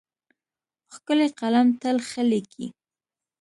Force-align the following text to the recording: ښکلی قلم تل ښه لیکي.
ښکلی 0.93 1.27
قلم 1.39 1.67
تل 1.81 1.97
ښه 2.09 2.21
لیکي. 2.31 2.67